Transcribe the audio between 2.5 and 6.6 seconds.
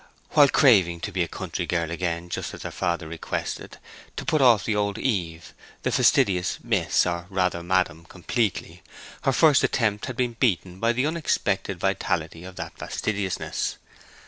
as her father requested; to put off the old Eve, the fastidious